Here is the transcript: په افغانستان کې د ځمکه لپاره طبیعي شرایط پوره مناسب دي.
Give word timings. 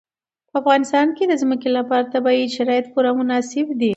په 0.49 0.55
افغانستان 0.61 1.07
کې 1.17 1.23
د 1.27 1.33
ځمکه 1.41 1.69
لپاره 1.77 2.11
طبیعي 2.13 2.47
شرایط 2.55 2.85
پوره 2.93 3.11
مناسب 3.19 3.67
دي. 3.79 3.89